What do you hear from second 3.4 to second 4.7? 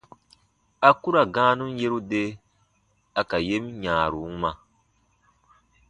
yen yãaru wuma.